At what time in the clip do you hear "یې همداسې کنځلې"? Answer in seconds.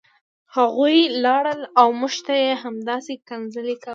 2.43-3.75